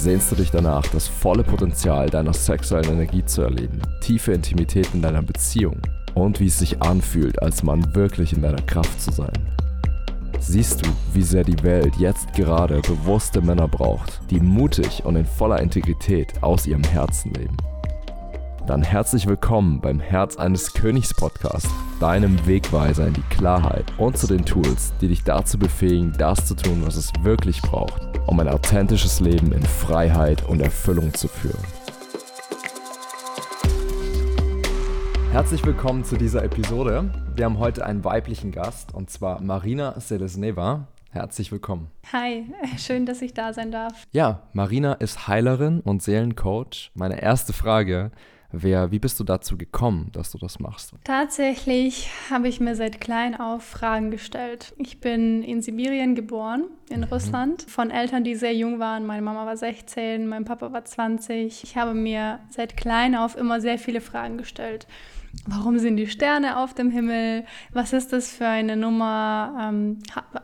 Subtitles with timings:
[0.00, 5.02] Sehnst du dich danach, das volle Potenzial deiner sexuellen Energie zu erleben, tiefe Intimität in
[5.02, 5.76] deiner Beziehung
[6.14, 9.34] und wie es sich anfühlt, als Mann wirklich in deiner Kraft zu sein?
[10.38, 15.26] Siehst du, wie sehr die Welt jetzt gerade bewusste Männer braucht, die mutig und in
[15.26, 17.58] voller Integrität aus ihrem Herzen leben?
[18.66, 21.68] Dann herzlich willkommen beim Herz eines Königs Podcast,
[22.00, 26.54] deinem Wegweiser in die Klarheit und zu den Tools, die dich dazu befähigen, das zu
[26.54, 31.58] tun, was es wirklich braucht, um ein authentisches Leben in Freiheit und Erfüllung zu führen.
[35.32, 37.10] Herzlich willkommen zu dieser Episode.
[37.34, 40.86] Wir haben heute einen weiblichen Gast und zwar Marina Selesneva.
[41.10, 41.90] Herzlich willkommen.
[42.12, 42.46] Hi,
[42.78, 44.06] schön, dass ich da sein darf.
[44.12, 46.92] Ja, Marina ist Heilerin und Seelencoach.
[46.94, 48.12] Meine erste Frage
[48.52, 50.92] Wer, wie bist du dazu gekommen, dass du das machst?
[51.04, 54.74] Tatsächlich habe ich mir seit klein auf Fragen gestellt.
[54.76, 57.04] Ich bin in Sibirien geboren, in mhm.
[57.04, 59.06] Russland, von Eltern, die sehr jung waren.
[59.06, 61.62] Meine Mama war 16, mein Papa war 20.
[61.62, 64.86] Ich habe mir seit klein auf immer sehr viele Fragen gestellt
[65.46, 67.44] warum sind die Sterne auf dem Himmel?
[67.72, 69.98] Was ist das für eine Nummer, ähm,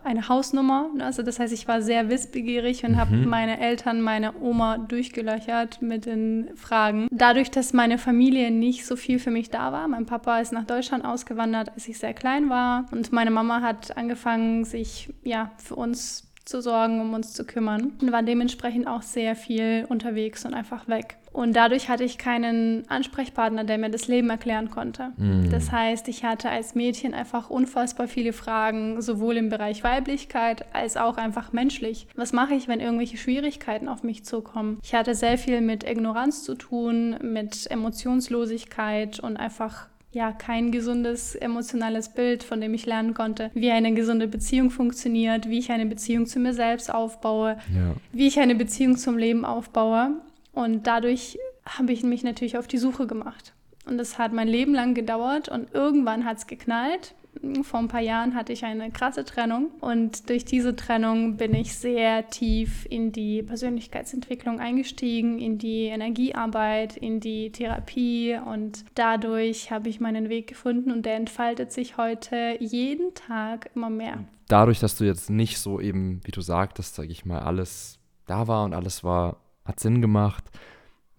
[0.05, 0.89] eine Hausnummer?
[1.01, 2.97] Also das heißt, ich war sehr wissbegierig und mhm.
[2.97, 7.09] habe meine Eltern, meine Oma durchgelöchert mit den Fragen.
[7.11, 10.65] Dadurch, dass meine Familie nicht so viel für mich da war, mein Papa ist nach
[10.65, 15.77] Deutschland ausgewandert, als ich sehr klein war und meine Mama hat angefangen, sich ja für
[15.77, 20.55] uns zu sorgen, um uns zu kümmern und war dementsprechend auch sehr viel unterwegs und
[20.55, 21.19] einfach weg.
[21.33, 25.13] Und dadurch hatte ich keinen Ansprechpartner, der mir das Leben erklären konnte.
[25.19, 25.51] Mm.
[25.51, 30.97] Das heißt, ich hatte als Mädchen einfach unfassbar viele Fragen, sowohl im Bereich Weiblichkeit als
[30.97, 32.07] auch einfach menschlich.
[32.15, 34.79] Was mache ich, wenn irgendwelche Schwierigkeiten auf mich zukommen?
[34.83, 41.35] Ich hatte sehr viel mit Ignoranz zu tun, mit Emotionslosigkeit und einfach ja kein gesundes
[41.35, 45.85] emotionales Bild, von dem ich lernen konnte, wie eine gesunde Beziehung funktioniert, wie ich eine
[45.85, 47.95] Beziehung zu mir selbst aufbaue, ja.
[48.13, 50.13] wie ich eine Beziehung zum Leben aufbaue.
[50.53, 53.53] Und dadurch habe ich mich natürlich auf die Suche gemacht.
[53.85, 57.15] Und das hat mein Leben lang gedauert und irgendwann hat es geknallt.
[57.63, 61.77] Vor ein paar Jahren hatte ich eine krasse Trennung und durch diese Trennung bin ich
[61.77, 69.89] sehr tief in die Persönlichkeitsentwicklung eingestiegen, in die Energiearbeit, in die Therapie und dadurch habe
[69.89, 74.25] ich meinen Weg gefunden und der entfaltet sich heute jeden Tag immer mehr.
[74.49, 78.49] Dadurch, dass du jetzt nicht so eben, wie du sagtest, sage ich mal, alles da
[78.49, 80.45] war und alles war, hat Sinn gemacht,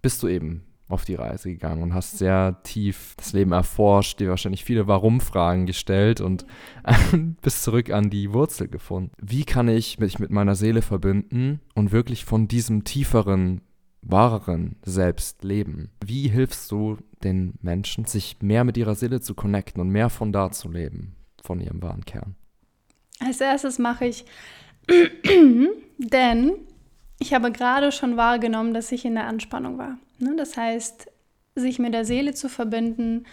[0.00, 4.30] bist du eben auf die Reise gegangen und hast sehr tief das Leben erforscht, dir
[4.30, 6.46] wahrscheinlich viele Warum-Fragen gestellt und
[7.42, 9.12] bist zurück an die Wurzel gefunden.
[9.20, 13.60] Wie kann ich mich mit meiner Seele verbinden und wirklich von diesem tieferen,
[14.00, 15.90] wahreren Selbst leben?
[16.04, 20.32] Wie hilfst du den Menschen, sich mehr mit ihrer Seele zu connecten und mehr von
[20.32, 22.34] da zu leben, von ihrem wahren Kern?
[23.20, 24.24] Als erstes mache ich,
[25.98, 26.52] denn
[27.18, 29.98] ich habe gerade schon wahrgenommen, dass ich in der Anspannung war.
[30.18, 30.34] Ne?
[30.36, 31.10] Das heißt,
[31.54, 33.24] sich mit der Seele zu verbinden,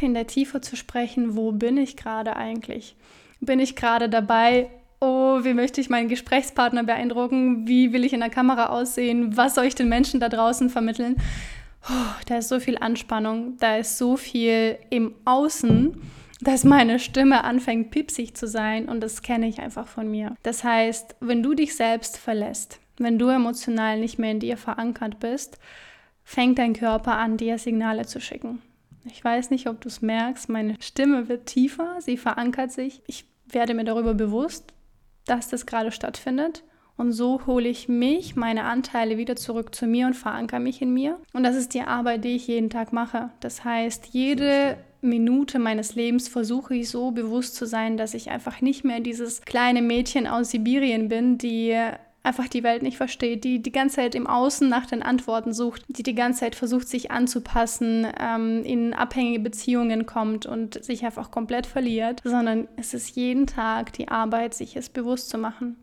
[0.00, 2.94] in der Tiefe zu sprechen, wo bin ich gerade eigentlich?
[3.40, 4.68] Bin ich gerade dabei,
[5.00, 7.66] oh, wie möchte ich meinen Gesprächspartner beeindrucken?
[7.66, 9.36] Wie will ich in der Kamera aussehen?
[9.36, 11.16] Was soll ich den Menschen da draußen vermitteln?
[11.88, 16.00] Oh, da ist so viel Anspannung, da ist so viel im Außen,
[16.40, 20.36] dass meine Stimme anfängt pipsig zu sein und das kenne ich einfach von mir.
[20.42, 25.20] Das heißt, wenn du dich selbst verlässt, wenn du emotional nicht mehr in dir verankert
[25.20, 25.58] bist,
[26.24, 28.60] fängt dein Körper an, dir Signale zu schicken.
[29.06, 33.02] Ich weiß nicht, ob du es merkst, meine Stimme wird tiefer, sie verankert sich.
[33.06, 34.72] Ich werde mir darüber bewusst,
[35.24, 36.64] dass das gerade stattfindet.
[36.96, 40.92] Und so hole ich mich, meine Anteile wieder zurück zu mir und verankere mich in
[40.92, 41.18] mir.
[41.32, 43.30] Und das ist die Arbeit, die ich jeden Tag mache.
[43.38, 48.60] Das heißt, jede Minute meines Lebens versuche ich so bewusst zu sein, dass ich einfach
[48.60, 51.76] nicht mehr dieses kleine Mädchen aus Sibirien bin, die
[52.22, 55.84] einfach die Welt nicht versteht, die die ganze Zeit im Außen nach den Antworten sucht,
[55.88, 61.30] die die ganze Zeit versucht, sich anzupassen, ähm, in abhängige Beziehungen kommt und sich einfach
[61.30, 65.76] komplett verliert, sondern es ist jeden Tag die Arbeit, sich es bewusst zu machen.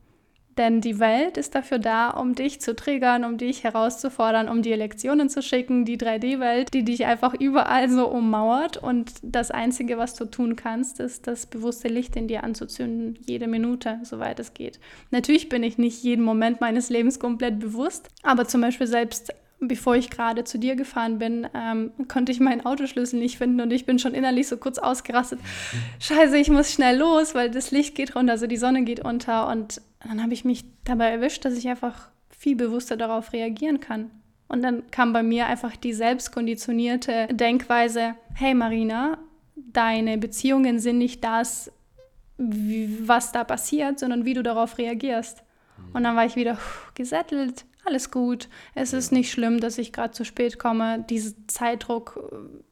[0.57, 4.77] Denn die Welt ist dafür da, um dich zu triggern, um dich herauszufordern, um dir
[4.77, 5.83] Lektionen zu schicken.
[5.83, 8.77] Die 3D-Welt, die dich einfach überall so ummauert.
[8.77, 13.19] Und das Einzige, was du tun kannst, ist, das bewusste Licht in dir anzuzünden.
[13.25, 14.79] Jede Minute, soweit es geht.
[15.11, 18.09] Natürlich bin ich nicht jeden Moment meines Lebens komplett bewusst.
[18.23, 22.65] Aber zum Beispiel selbst bevor ich gerade zu dir gefahren bin, ähm, konnte ich meinen
[22.65, 25.39] Autoschlüssel nicht finden und ich bin schon innerlich so kurz ausgerastet.
[25.99, 29.47] Scheiße, ich muss schnell los, weil das Licht geht runter, also die Sonne geht unter
[29.47, 34.11] und dann habe ich mich dabei erwischt, dass ich einfach viel bewusster darauf reagieren kann.
[34.47, 39.17] Und dann kam bei mir einfach die selbstkonditionierte Denkweise, hey Marina,
[39.55, 41.71] deine Beziehungen sind nicht das,
[42.37, 45.43] wie, was da passiert, sondern wie du darauf reagierst.
[45.93, 46.57] Und dann war ich wieder
[46.93, 48.49] gesettelt, alles gut.
[48.73, 51.05] Es ist nicht schlimm, dass ich gerade zu spät komme.
[51.09, 52.19] Diesen Zeitdruck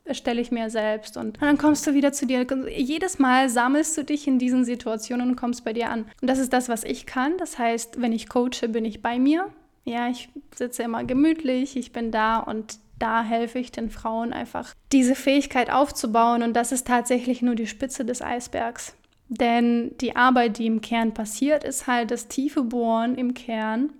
[0.05, 1.17] äh, stelle ich mir selbst.
[1.17, 2.45] Und dann kommst du wieder zu dir.
[2.69, 6.05] Jedes Mal sammelst du dich in diesen Situationen und kommst bei dir an.
[6.21, 7.37] Und das ist das, was ich kann.
[7.37, 9.49] Das heißt, wenn ich coache, bin ich bei mir.
[9.85, 14.73] Ja, ich sitze immer gemütlich, ich bin da und da helfe ich den Frauen einfach,
[14.93, 16.41] diese Fähigkeit aufzubauen.
[16.41, 18.95] Und das ist tatsächlich nur die Spitze des Eisbergs.
[19.27, 23.91] Denn die Arbeit, die im Kern passiert, ist halt das tiefe Bohren im Kern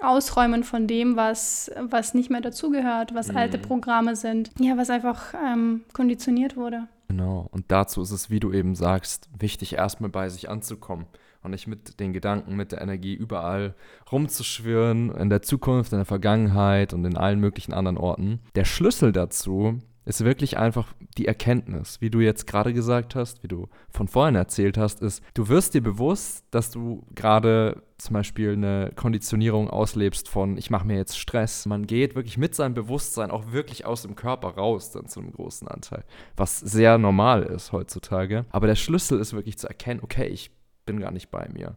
[0.00, 3.36] Ausräumen von dem, was, was nicht mehr dazugehört, was mhm.
[3.36, 6.88] alte Programme sind, ja, was einfach ähm, konditioniert wurde.
[7.08, 11.06] Genau, und dazu ist es, wie du eben sagst, wichtig, erstmal bei sich anzukommen
[11.42, 13.74] und nicht mit den Gedanken, mit der Energie überall
[14.12, 18.40] rumzuschwirren, in der Zukunft, in der Vergangenheit und in allen möglichen anderen Orten.
[18.54, 23.48] Der Schlüssel dazu ist wirklich einfach die Erkenntnis, wie du jetzt gerade gesagt hast, wie
[23.48, 28.54] du von vorhin erzählt hast, ist, du wirst dir bewusst, dass du gerade zum Beispiel
[28.54, 31.66] eine Konditionierung auslebst von, ich mache mir jetzt Stress.
[31.66, 35.30] Man geht wirklich mit seinem Bewusstsein auch wirklich aus dem Körper raus, dann zu einem
[35.30, 36.04] großen Anteil,
[36.36, 38.46] was sehr normal ist heutzutage.
[38.48, 40.50] Aber der Schlüssel ist wirklich zu erkennen, okay, ich
[40.86, 41.76] bin gar nicht bei mir.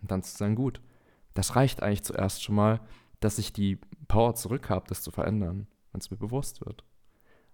[0.00, 0.80] Und dann zu sagen, gut,
[1.34, 2.80] das reicht eigentlich zuerst schon mal,
[3.20, 3.78] dass ich die
[4.08, 6.84] Power zurück habe, das zu verändern, wenn es mir bewusst wird.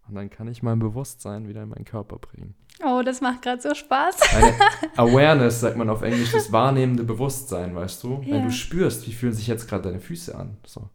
[0.09, 2.55] Und dann kann ich mein Bewusstsein wieder in meinen Körper bringen.
[2.85, 4.35] Oh, das macht gerade so Spaß.
[4.35, 4.55] Eine
[4.97, 8.21] Awareness, sagt man auf Englisch, das wahrnehmende Bewusstsein, weißt du?
[8.23, 8.35] Ja.
[8.35, 10.57] Wenn du spürst, wie fühlen sich jetzt gerade deine Füße an.
[10.67, 10.89] So.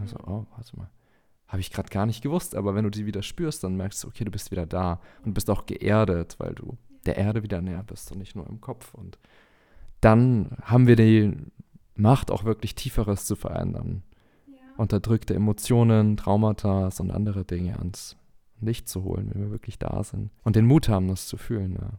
[0.00, 0.90] Also, oh, warte mal.
[1.46, 4.08] Habe ich gerade gar nicht gewusst, aber wenn du die wieder spürst, dann merkst du,
[4.08, 6.76] okay, du bist wieder da und bist auch geerdet, weil du
[7.06, 8.92] der Erde wieder näher bist und nicht nur im Kopf.
[8.92, 9.18] Und
[10.00, 11.34] dann haben wir die
[11.94, 14.02] Macht, auch wirklich Tieferes zu verändern.
[14.46, 14.54] Ja.
[14.76, 18.16] Unterdrückte Emotionen, Traumata und andere Dinge ans
[18.60, 20.30] Licht zu holen, wenn wir wirklich da sind.
[20.44, 21.76] Und den Mut haben, das zu fühlen.
[21.80, 21.90] Ja.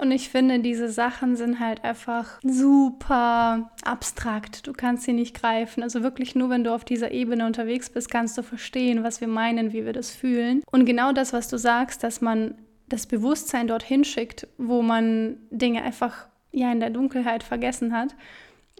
[0.00, 4.66] Und ich finde, diese Sachen sind halt einfach super abstrakt.
[4.66, 5.82] Du kannst sie nicht greifen.
[5.82, 9.26] Also wirklich nur, wenn du auf dieser Ebene unterwegs bist, kannst du verstehen, was wir
[9.26, 10.62] meinen, wie wir das fühlen.
[10.70, 12.54] Und genau das, was du sagst, dass man
[12.88, 18.14] das Bewusstsein dorthin schickt, wo man Dinge einfach ja in der Dunkelheit vergessen hat.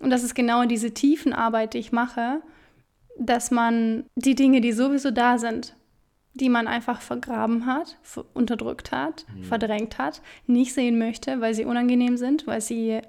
[0.00, 2.40] Und das ist genau diese Tiefenarbeit, die ich mache,
[3.18, 5.74] dass man die Dinge, die sowieso da sind,
[6.40, 7.98] die man einfach vergraben hat,
[8.34, 9.44] unterdrückt hat, mhm.
[9.44, 13.00] verdrängt hat, nicht sehen möchte, weil sie unangenehm sind, weil sie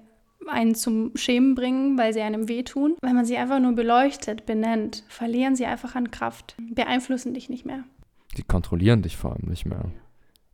[0.48, 2.96] einen zum Schämen bringen, weil sie einem wehtun.
[3.02, 7.66] Wenn man sie einfach nur beleuchtet, benennt, verlieren sie einfach an Kraft, beeinflussen dich nicht
[7.66, 7.84] mehr.
[8.38, 9.92] Die kontrollieren dich vor allem nicht mehr.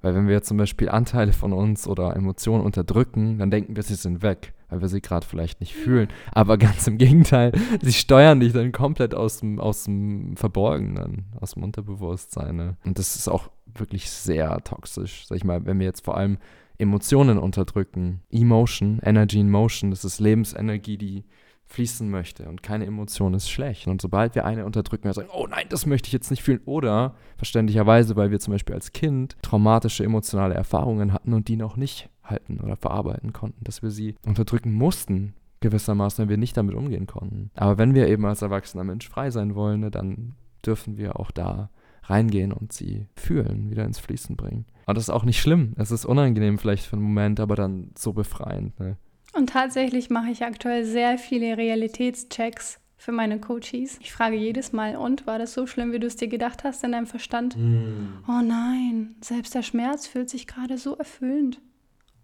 [0.06, 3.96] Weil wenn wir zum Beispiel Anteile von uns oder Emotionen unterdrücken, dann denken wir, sie
[3.96, 6.10] sind weg, weil wir sie gerade vielleicht nicht fühlen.
[6.32, 11.56] Aber ganz im Gegenteil, sie steuern dich dann komplett aus dem, aus dem Verborgenen, aus
[11.56, 12.56] dem Unterbewusstsein.
[12.56, 12.78] Ne?
[12.86, 15.26] Und das ist auch wirklich sehr toxisch.
[15.26, 16.38] Sag ich mal, wenn wir jetzt vor allem
[16.78, 21.24] Emotionen unterdrücken, Emotion, Energy in Motion, das ist Lebensenergie, die
[21.68, 23.88] fließen möchte und keine Emotion ist schlecht.
[23.88, 26.62] Und sobald wir eine unterdrücken, wir sagen, oh nein, das möchte ich jetzt nicht fühlen.
[26.66, 31.76] Oder verständlicherweise, weil wir zum Beispiel als Kind traumatische emotionale Erfahrungen hatten und die noch
[31.76, 36.76] nicht halten oder verarbeiten konnten, dass wir sie unterdrücken mussten, gewissermaßen, wenn wir nicht damit
[36.76, 37.50] umgehen konnten.
[37.56, 40.36] Aber wenn wir eben als erwachsener Mensch frei sein wollen, ne, dann
[40.66, 41.70] dürfen wir auch da
[42.04, 44.66] reingehen und sie fühlen, wieder ins Fließen bringen.
[44.86, 45.74] Und das ist auch nicht schlimm.
[45.78, 48.80] Es ist unangenehm vielleicht für einen Moment, aber dann so befreiend.
[48.80, 48.98] Ne?
[49.36, 54.00] Und tatsächlich mache ich aktuell sehr viele Realitätschecks für meine Coaches.
[54.00, 56.84] Ich frage jedes Mal, und war das so schlimm, wie du es dir gedacht hast
[56.84, 57.56] in deinem Verstand?
[57.58, 58.24] Mm.
[58.28, 61.60] Oh nein, selbst der Schmerz fühlt sich gerade so erfüllend.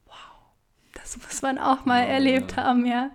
[0.05, 0.15] Wow,
[0.93, 2.63] das muss man auch mal oh, erlebt ja.
[2.63, 3.11] haben, ja.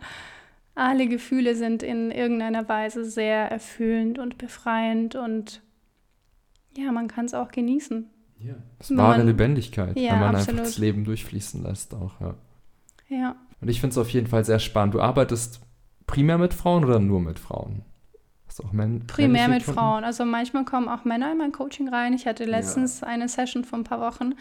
[0.74, 5.62] Alle Gefühle sind in irgendeiner Weise sehr erfüllend und befreiend und
[6.76, 8.10] ja, man kann es auch genießen.
[8.40, 10.60] Ja, das wahre man, Lebendigkeit, ja, wenn man absolut.
[10.60, 12.34] einfach das Leben durchfließen lässt auch, ja.
[13.08, 13.36] Ja.
[13.60, 14.94] Und ich finde es auf jeden Fall sehr spannend.
[14.94, 15.60] Du arbeitest
[16.06, 17.82] primär mit Frauen oder nur mit Frauen?
[18.46, 19.78] Hast du auch Men primär mit Kunden?
[19.78, 20.04] Frauen.
[20.04, 22.12] Also manchmal kommen auch Männer in mein Coaching rein.
[22.12, 23.08] Ich hatte letztens ja.
[23.08, 24.34] eine Session vor ein paar Wochen,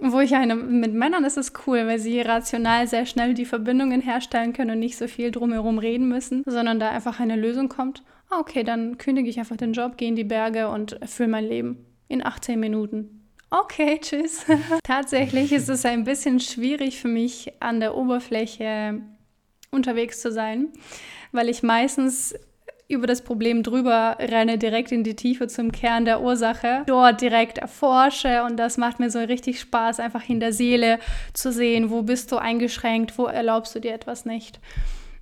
[0.00, 4.00] wo ich eine, mit Männern ist es cool, weil sie rational sehr schnell die Verbindungen
[4.00, 8.02] herstellen können und nicht so viel drumherum reden müssen, sondern da einfach eine Lösung kommt.
[8.30, 11.44] Ah, okay, dann kündige ich einfach den Job, gehe in die Berge und erfülle mein
[11.44, 13.15] Leben in 18 Minuten
[13.60, 14.44] okay, tschüss.
[14.84, 19.00] Tatsächlich ist es ein bisschen schwierig für mich, an der Oberfläche
[19.70, 20.68] unterwegs zu sein,
[21.32, 22.34] weil ich meistens
[22.88, 27.58] über das Problem drüber renne, direkt in die Tiefe zum Kern der Ursache, dort direkt
[27.58, 31.00] erforsche und das macht mir so richtig Spaß, einfach in der Seele
[31.32, 34.60] zu sehen, wo bist du eingeschränkt, wo erlaubst du dir etwas nicht.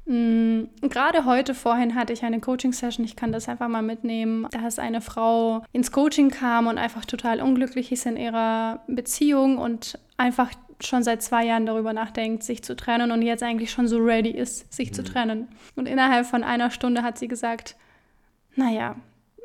[0.06, 4.78] Mm, gerade heute vorhin hatte ich eine Coaching-Session, ich kann das einfach mal mitnehmen, dass
[4.78, 10.50] eine Frau ins Coaching kam und einfach total unglücklich ist in ihrer Beziehung und einfach
[10.80, 14.30] schon seit zwei Jahren darüber nachdenkt, sich zu trennen und jetzt eigentlich schon so ready
[14.30, 14.94] ist, sich mhm.
[14.94, 15.48] zu trennen.
[15.76, 17.76] Und innerhalb von einer Stunde hat sie gesagt,
[18.56, 18.96] naja,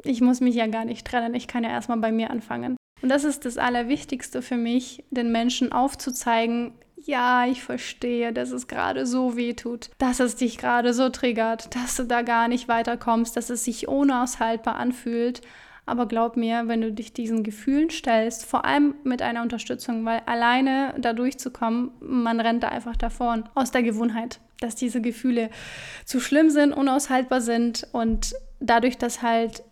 [0.04, 2.76] ich muss mich ja gar nicht trennen, ich kann ja erstmal bei mir anfangen.
[3.02, 6.74] Und das ist das Allerwichtigste für mich, den Menschen aufzuzeigen,
[7.06, 11.76] ja, ich verstehe, dass es gerade so weh tut, dass es dich gerade so triggert,
[11.76, 15.42] dass du da gar nicht weiterkommst, dass es sich unaushaltbar anfühlt.
[15.86, 20.22] Aber glaub mir, wenn du dich diesen Gefühlen stellst, vor allem mit einer Unterstützung, weil
[20.28, 25.50] alleine da durchzukommen, man rennt da einfach davon aus der Gewohnheit, dass diese Gefühle
[26.06, 29.64] zu schlimm sind, unaushaltbar sind und dadurch, dass halt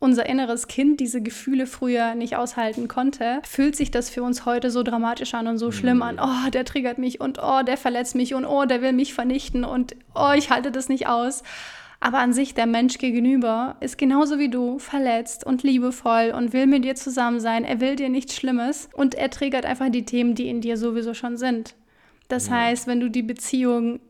[0.00, 4.70] unser inneres Kind diese Gefühle früher nicht aushalten konnte, fühlt sich das für uns heute
[4.70, 6.16] so dramatisch an und so schlimm an.
[6.16, 6.22] Mhm.
[6.22, 9.62] Oh, der triggert mich und oh, der verletzt mich und oh, der will mich vernichten
[9.62, 11.42] und oh, ich halte das nicht aus.
[12.00, 16.66] Aber an sich, der Mensch gegenüber ist genauso wie du verletzt und liebevoll und will
[16.66, 17.62] mit dir zusammen sein.
[17.62, 21.12] Er will dir nichts Schlimmes und er triggert einfach die Themen, die in dir sowieso
[21.12, 21.74] schon sind.
[22.28, 22.54] Das ja.
[22.54, 24.00] heißt, wenn du die Beziehung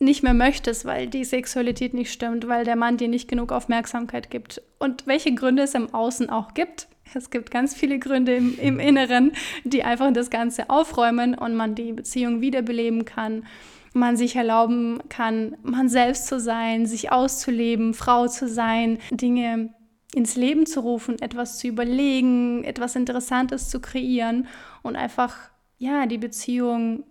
[0.00, 4.30] nicht mehr möchtest, weil die Sexualität nicht stimmt, weil der Mann dir nicht genug Aufmerksamkeit
[4.30, 6.88] gibt und welche Gründe es im Außen auch gibt.
[7.14, 9.32] Es gibt ganz viele Gründe im, im Inneren,
[9.64, 13.46] die einfach das Ganze aufräumen und man die Beziehung wiederbeleben kann,
[13.92, 19.74] man sich erlauben kann, man selbst zu sein, sich auszuleben, Frau zu sein, Dinge
[20.14, 24.46] ins Leben zu rufen, etwas zu überlegen, etwas Interessantes zu kreieren
[24.82, 25.36] und einfach
[25.78, 27.04] ja die Beziehung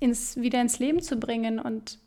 [0.00, 1.98] ins, wieder ins Leben zu bringen und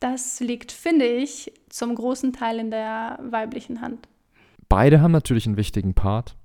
[0.00, 4.08] das liegt, finde ich, zum großen Teil in der weiblichen Hand.
[4.68, 6.36] Beide haben natürlich einen wichtigen Part.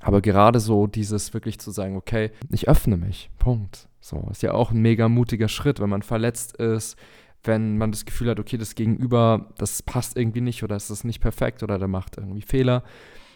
[0.00, 3.88] Aber gerade so dieses wirklich zu sagen, okay, ich öffne mich, Punkt.
[4.00, 6.96] So, ist ja auch ein mega mutiger Schritt, wenn man verletzt ist,
[7.42, 11.04] wenn man das Gefühl hat, okay, das Gegenüber, das passt irgendwie nicht oder ist das
[11.04, 12.84] nicht perfekt oder der macht irgendwie Fehler,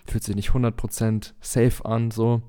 [0.06, 2.42] fühlt sich nicht 100% safe an, so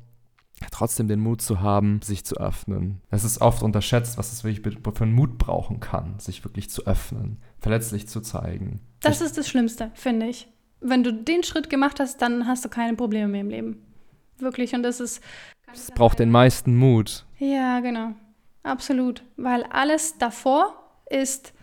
[0.72, 3.02] trotzdem den Mut zu haben, sich zu öffnen.
[3.10, 6.86] Es ist oft unterschätzt, was es wirklich für einen Mut brauchen kann, sich wirklich zu
[6.86, 8.82] öffnen, verletzlich zu zeigen.
[9.02, 10.48] Das ich, ist das Schlimmste, finde ich.
[10.80, 13.86] Wenn du den Schritt gemacht hast, dann hast du keine Probleme mehr im Leben.
[14.38, 14.74] Wirklich.
[14.74, 15.22] Und das ist.
[15.72, 17.26] Es braucht den meisten Mut.
[17.40, 18.14] Ja, genau.
[18.64, 19.24] Absolut.
[19.38, 20.76] Weil alles davor
[21.10, 21.54] ist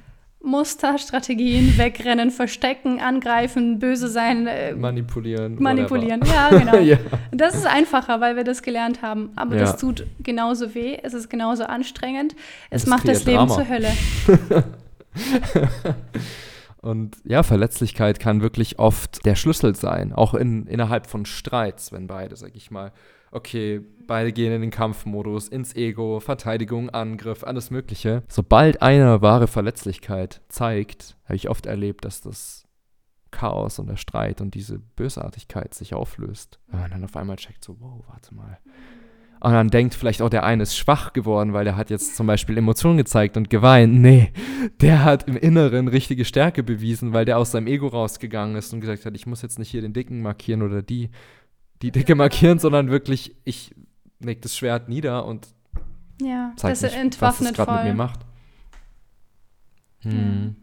[0.43, 4.47] Muster, Strategien, wegrennen, verstecken, angreifen, böse sein.
[4.47, 5.57] Äh, manipulieren.
[5.61, 6.35] Manipulieren, whatever.
[6.35, 6.77] ja, genau.
[6.79, 6.97] ja.
[7.31, 9.31] Das ist einfacher, weil wir das gelernt haben.
[9.37, 9.63] Aber ja.
[9.63, 12.35] das tut genauso weh, es ist genauso anstrengend.
[12.71, 13.55] Es das macht das Leben Drama.
[13.55, 13.93] zur Hölle.
[16.81, 22.07] Und ja, Verletzlichkeit kann wirklich oft der Schlüssel sein, auch in, innerhalb von Streits, wenn
[22.07, 22.93] beide, sag ich mal,
[23.31, 28.23] okay, beide gehen in den Kampfmodus, ins Ego, Verteidigung, Angriff, alles Mögliche.
[28.29, 32.67] Sobald einer wahre Verletzlichkeit zeigt, habe ich oft erlebt, dass das
[33.31, 36.59] Chaos und der Streit und diese Bösartigkeit sich auflöst.
[36.67, 38.59] Wenn man dann auf einmal checkt, so, wow, warte mal.
[39.43, 42.27] Und dann denkt vielleicht auch, der eine ist schwach geworden, weil der hat jetzt zum
[42.27, 43.95] Beispiel Emotionen gezeigt und geweint.
[43.95, 44.33] Nee,
[44.83, 48.81] der hat im Inneren richtige Stärke bewiesen, weil der aus seinem Ego rausgegangen ist und
[48.81, 51.09] gesagt hat, ich muss jetzt nicht hier den Dicken markieren oder die,
[51.83, 53.75] die Dicke markieren, sondern wirklich, ich
[54.21, 55.49] leg das Schwert nieder und
[56.21, 58.21] ja, zeig das mich, entwaffnet was es gerade mit mir macht.
[60.01, 60.45] Hm.
[60.45, 60.55] Ja.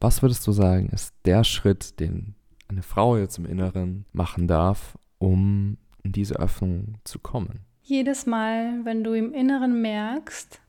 [0.00, 2.34] Was würdest du sagen, ist der Schritt, den
[2.68, 7.60] eine Frau jetzt im Inneren machen darf, um in diese Öffnung zu kommen?
[7.82, 10.60] Jedes Mal, wenn du im Inneren merkst,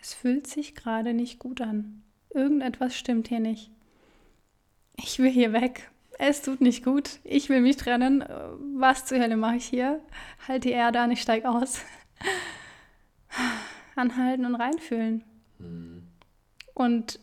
[0.00, 2.02] es fühlt sich gerade nicht gut an.
[2.32, 3.70] Irgendetwas stimmt hier nicht.
[4.96, 5.90] Ich will hier weg
[6.20, 8.24] es tut nicht gut, ich will mich trennen,
[8.74, 10.00] was zur Hölle mache ich hier?
[10.46, 11.80] Halt die Erde an, ich steige aus.
[13.96, 15.24] Anhalten und reinfühlen.
[15.58, 16.02] Mhm.
[16.74, 17.20] Und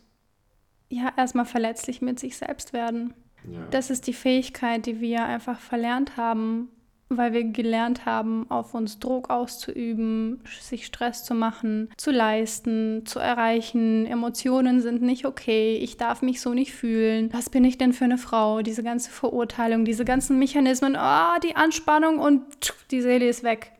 [0.88, 3.14] ja, erstmal verletzlich mit sich selbst werden.
[3.48, 3.66] Ja.
[3.70, 6.68] Das ist die Fähigkeit, die wir einfach verlernt haben,
[7.10, 13.18] weil wir gelernt haben, auf uns Druck auszuüben, sich Stress zu machen, zu leisten, zu
[13.18, 14.06] erreichen.
[14.06, 17.30] Emotionen sind nicht okay, ich darf mich so nicht fühlen.
[17.32, 18.60] Was bin ich denn für eine Frau?
[18.60, 22.42] Diese ganze Verurteilung, diese ganzen Mechanismen, oh, die Anspannung und
[22.90, 23.72] die Seele ist weg.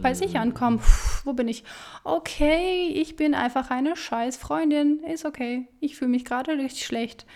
[0.00, 0.40] Bei sich mhm.
[0.40, 0.80] ankommen,
[1.24, 1.64] wo bin ich?
[2.04, 5.68] Okay, ich bin einfach eine scheiß Freundin, ist okay.
[5.80, 7.26] Ich fühle mich gerade richtig schlecht.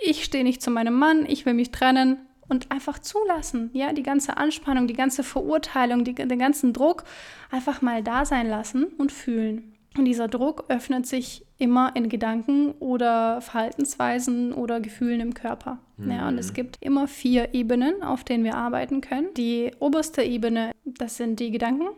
[0.00, 4.02] Ich stehe nicht zu meinem Mann, ich will mich trennen und einfach zulassen, ja, die
[4.02, 7.04] ganze Anspannung, die ganze Verurteilung, die, den ganzen Druck
[7.50, 9.74] einfach mal da sein lassen und fühlen.
[9.96, 15.78] Und dieser Druck öffnet sich immer in Gedanken oder Verhaltensweisen oder Gefühlen im Körper.
[15.96, 16.10] Mhm.
[16.10, 16.54] Ja, und es mhm.
[16.54, 19.34] gibt immer vier Ebenen, auf denen wir arbeiten können.
[19.36, 21.88] Die oberste Ebene, das sind die Gedanken.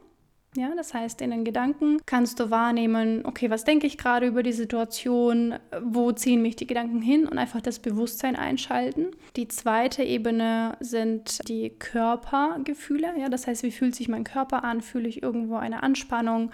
[0.57, 4.43] Ja, das heißt, in den Gedanken kannst du wahrnehmen, okay, was denke ich gerade über
[4.43, 9.13] die Situation, wo ziehen mich die Gedanken hin und einfach das Bewusstsein einschalten.
[9.37, 14.81] Die zweite Ebene sind die Körpergefühle, ja, das heißt, wie fühlt sich mein Körper an?
[14.81, 16.51] Fühle ich irgendwo eine Anspannung?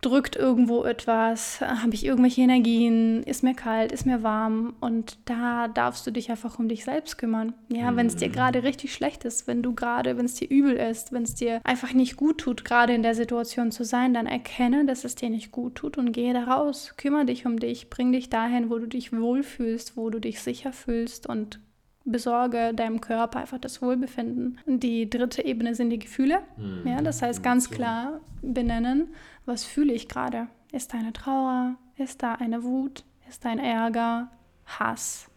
[0.00, 5.68] Drückt irgendwo etwas, habe ich irgendwelche Energien, ist mir kalt, ist mir warm und da
[5.68, 7.54] darfst du dich einfach um dich selbst kümmern.
[7.68, 7.96] Ja, mhm.
[7.96, 11.12] wenn es dir gerade richtig schlecht ist, wenn du gerade, wenn es dir übel ist,
[11.12, 14.86] wenn es dir einfach nicht gut tut, gerade in der Situation zu sein, dann erkenne,
[14.86, 18.12] dass es dir nicht gut tut und gehe da raus, kümmere dich um dich, bring
[18.12, 21.60] dich dahin, wo du dich wohlfühlst, wo du dich sicher fühlst und
[22.06, 24.58] besorge deinem Körper einfach das Wohlbefinden.
[24.66, 26.38] Die dritte Ebene sind die Gefühle.
[26.56, 26.86] Mhm.
[26.86, 29.08] Ja, das heißt ganz klar benennen,
[29.44, 30.46] was fühle ich gerade?
[30.72, 31.76] Ist da eine Trauer?
[31.96, 33.04] Ist da eine Wut?
[33.28, 34.28] Ist da ein Ärger?
[34.66, 35.28] Hass?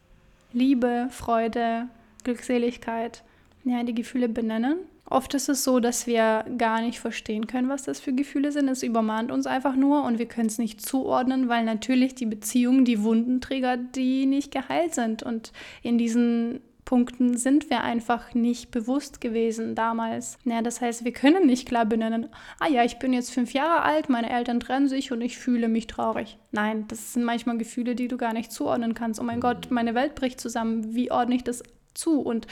[0.54, 1.88] Liebe, Freude,
[2.24, 3.24] Glückseligkeit?
[3.64, 4.78] Ja, die Gefühle benennen.
[5.10, 8.70] Oft ist es so, dass wir gar nicht verstehen können, was das für Gefühle sind.
[8.70, 12.86] Es übermannt uns einfach nur und wir können es nicht zuordnen, weil natürlich die Beziehung
[12.86, 15.24] die Wunden triggert, die nicht geheilt sind.
[15.24, 15.52] Und
[15.82, 20.40] in diesen Punkten sind wir einfach nicht bewusst gewesen damals.
[20.44, 23.84] Ja, das heißt, wir können nicht klar benennen, ah ja, ich bin jetzt fünf Jahre
[23.84, 26.40] alt, meine Eltern trennen sich und ich fühle mich traurig.
[26.52, 29.20] Nein, das sind manchmal Gefühle, die du gar nicht zuordnen kannst.
[29.20, 30.96] Oh mein Gott, meine Welt bricht zusammen.
[30.96, 31.62] Wie ordne ich das
[32.00, 32.48] zu und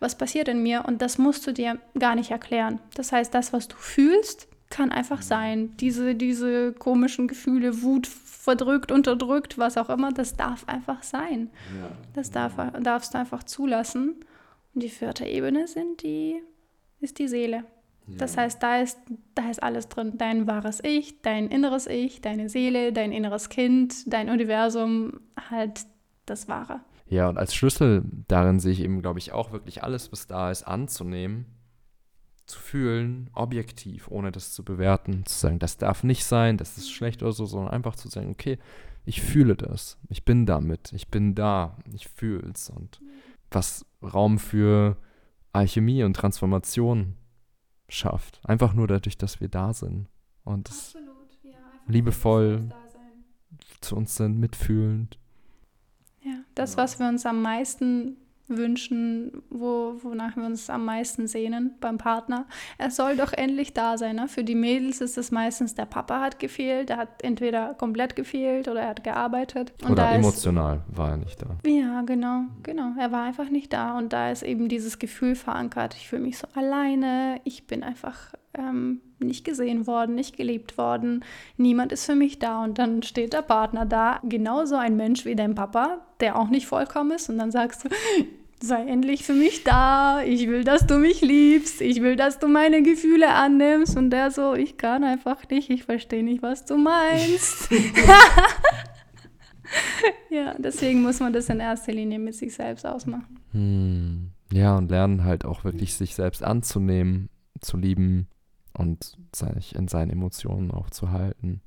[0.00, 0.84] was passiert in mir?
[0.86, 2.80] Und das musst du dir gar nicht erklären.
[2.94, 5.76] Das heißt, das, was du fühlst, kann einfach sein.
[5.78, 11.50] Diese, diese komischen Gefühle, Wut, verdrückt, unterdrückt, was auch immer, das darf einfach sein.
[11.78, 11.90] Ja.
[12.14, 14.16] Das darf, darfst du einfach zulassen.
[14.74, 16.40] Und die vierte Ebene sind die,
[17.00, 17.64] ist die Seele.
[18.06, 18.16] Ja.
[18.18, 18.98] Das heißt, da ist,
[19.34, 20.12] da ist alles drin.
[20.16, 25.86] Dein wahres Ich, dein inneres Ich, deine Seele, dein inneres Kind, dein Universum, halt
[26.26, 26.80] das Wahre.
[27.10, 30.50] Ja, und als Schlüssel darin sehe ich eben, glaube ich, auch wirklich alles, was da
[30.50, 31.46] ist, anzunehmen
[32.48, 36.90] zu fühlen, objektiv, ohne das zu bewerten, zu sagen, das darf nicht sein, das ist
[36.90, 38.58] schlecht oder so, sondern einfach zu sagen, okay,
[39.04, 43.00] ich fühle das, ich bin damit, ich bin da, ich fühle es und
[43.50, 44.96] was Raum für
[45.52, 47.16] Alchemie und Transformation
[47.88, 48.40] schafft.
[48.44, 50.08] Einfach nur dadurch, dass wir da sind
[50.44, 50.70] und
[51.42, 51.52] ja,
[51.86, 52.68] liebevoll
[53.80, 55.18] zu uns sind, mitfühlend.
[56.22, 58.16] Ja, das, was wir uns am meisten
[58.48, 62.46] wünschen, wo, wonach wir uns am meisten sehnen beim Partner.
[62.78, 64.16] Er soll doch endlich da sein.
[64.16, 64.28] Ne?
[64.28, 68.68] Für die Mädels ist es meistens, der Papa hat gefehlt, der hat entweder komplett gefehlt
[68.68, 69.72] oder er hat gearbeitet.
[69.82, 71.56] Und oder emotional ist, war er nicht da.
[71.68, 72.92] Ja, genau, genau.
[72.98, 73.98] Er war einfach nicht da.
[73.98, 78.32] Und da ist eben dieses Gefühl verankert, ich fühle mich so alleine, ich bin einfach
[78.54, 81.24] ähm, nicht gesehen worden, nicht geliebt worden,
[81.56, 82.64] niemand ist für mich da.
[82.64, 86.66] Und dann steht der Partner da, genauso ein Mensch wie dein Papa, der auch nicht
[86.66, 87.28] vollkommen ist.
[87.28, 87.88] Und dann sagst du,
[88.60, 92.48] sei endlich für mich da, ich will, dass du mich liebst, ich will, dass du
[92.48, 93.96] meine Gefühle annimmst.
[93.96, 97.68] Und der so, ich kann einfach nicht, ich verstehe nicht, was du meinst.
[100.30, 103.38] ja, deswegen muss man das in erster Linie mit sich selbst ausmachen.
[103.52, 104.30] Hm.
[104.52, 107.28] Ja, und lernen halt auch wirklich sich selbst anzunehmen,
[107.60, 108.28] zu lieben
[108.78, 111.60] und sich in seinen Emotionen auch zu halten.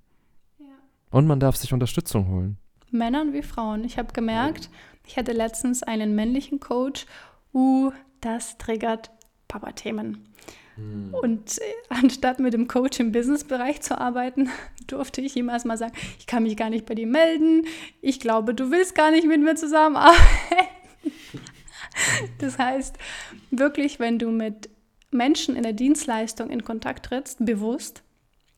[0.60, 0.66] Ja.
[1.12, 2.58] Und man darf sich Unterstützung holen.
[2.90, 3.84] Männern wie Frauen.
[3.84, 4.70] Ich habe gemerkt,
[5.06, 7.06] ich hatte letztens einen männlichen Coach,
[7.54, 9.12] uh, das triggert
[9.48, 10.28] Papa-Themen.
[10.76, 11.14] Hm.
[11.22, 14.50] Und äh, anstatt mit dem Coach im Businessbereich zu arbeiten,
[14.88, 17.66] durfte ich ihm erstmal sagen, ich kann mich gar nicht bei dir melden,
[18.02, 20.18] ich glaube, du willst gar nicht mit mir zusammenarbeiten.
[22.40, 22.98] das heißt,
[23.50, 24.70] wirklich, wenn du mit
[25.12, 28.04] Menschen in der Dienstleistung in Kontakt trittst, bewusst,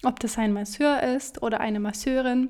[0.04, 2.50] ob das ein Masseur ist oder eine Masseurin,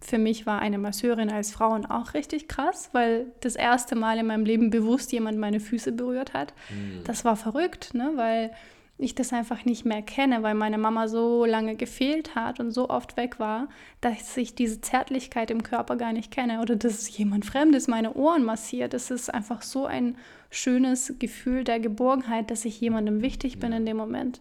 [0.00, 4.26] für mich war eine Masseurin als Frauen auch richtig krass, weil das erste Mal in
[4.26, 6.54] meinem Leben bewusst jemand meine Füße berührt hat.
[6.70, 7.02] Mhm.
[7.04, 8.12] Das war verrückt, ne?
[8.14, 8.52] weil
[8.96, 12.90] ich das einfach nicht mehr kenne, weil meine Mama so lange gefehlt hat und so
[12.90, 13.68] oft weg war,
[14.00, 18.44] dass ich diese Zärtlichkeit im Körper gar nicht kenne oder dass jemand Fremdes meine Ohren
[18.44, 18.94] massiert.
[18.94, 20.16] Das ist einfach so ein
[20.50, 24.40] schönes Gefühl der Geborgenheit, dass ich jemandem wichtig bin in dem Moment.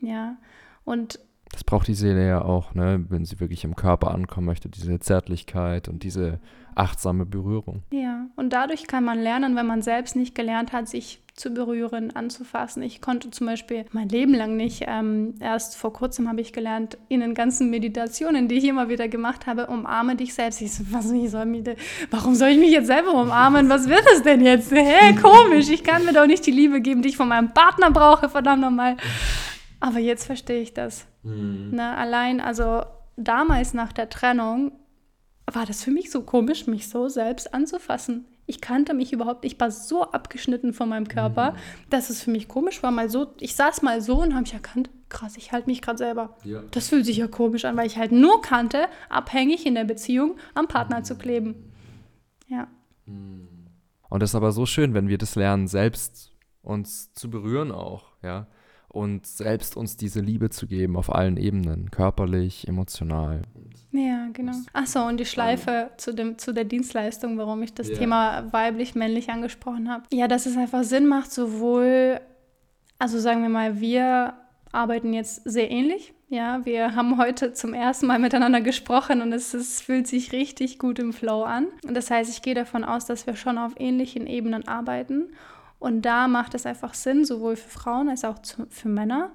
[0.00, 0.36] Ja.
[0.84, 3.04] Und das braucht die Seele ja auch, ne?
[3.08, 6.40] wenn sie wirklich im Körper ankommen möchte, diese Zärtlichkeit und diese
[6.74, 7.82] achtsame Berührung.
[7.90, 12.14] Ja, und dadurch kann man lernen, wenn man selbst nicht gelernt hat, sich zu berühren,
[12.14, 12.82] anzufassen.
[12.82, 14.84] Ich konnte zum Beispiel mein Leben lang nicht.
[14.86, 19.08] Ähm, erst vor kurzem habe ich gelernt, in den ganzen Meditationen, die ich immer wieder
[19.08, 20.60] gemacht habe, umarme dich selbst.
[20.60, 21.64] Ich so, was, ich soll mich,
[22.10, 23.68] warum soll ich mich jetzt selber umarmen?
[23.68, 24.72] Was wird es denn jetzt?
[24.72, 25.68] Hä, hey, komisch.
[25.68, 28.62] Ich kann mir doch nicht die Liebe geben, die ich von meinem Partner brauche, verdammt
[28.62, 28.96] nochmal.
[29.80, 31.06] Aber jetzt verstehe ich das.
[31.22, 31.70] Mhm.
[31.72, 32.82] Ne, allein, also
[33.16, 34.72] damals nach der Trennung,
[35.46, 38.26] war das für mich so komisch, mich so selbst anzufassen.
[38.48, 41.56] Ich kannte mich überhaupt, ich war so abgeschnitten von meinem Körper, mhm.
[41.90, 42.90] dass es für mich komisch war.
[42.90, 45.98] Mal so, ich saß mal so und habe mich erkannt, krass, ich halte mich gerade
[45.98, 46.36] selber.
[46.44, 46.62] Ja.
[46.70, 50.36] Das fühlt sich ja komisch an, weil ich halt nur kannte, abhängig in der Beziehung
[50.54, 51.04] am Partner mhm.
[51.04, 51.72] zu kleben.
[52.46, 52.68] Ja.
[53.04, 53.48] Mhm.
[54.08, 56.32] Und das ist aber so schön, wenn wir das lernen, selbst
[56.62, 58.46] uns zu berühren auch, ja
[58.98, 63.42] und selbst uns diese Liebe zu geben auf allen Ebenen, körperlich, emotional.
[63.92, 64.52] Ja, genau.
[64.72, 67.98] Achso, und die Schleife zu, dem, zu der Dienstleistung, warum ich das yeah.
[67.98, 70.02] Thema weiblich-männlich angesprochen habe.
[70.12, 72.20] Ja, dass es einfach Sinn macht, sowohl,
[72.98, 74.34] also sagen wir mal, wir
[74.72, 76.12] arbeiten jetzt sehr ähnlich.
[76.28, 80.78] Ja, wir haben heute zum ersten Mal miteinander gesprochen und es, es fühlt sich richtig
[80.78, 81.68] gut im Flow an.
[81.86, 85.30] Und das heißt, ich gehe davon aus, dass wir schon auf ähnlichen Ebenen arbeiten.
[85.78, 89.32] Und da macht es einfach Sinn, sowohl für Frauen als auch zu, für Männer,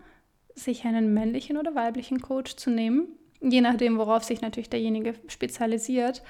[0.56, 3.08] sich einen männlichen oder weiblichen Coach zu nehmen,
[3.41, 6.21] je nachdem, worauf sich natürlich derjenige spezialisiert.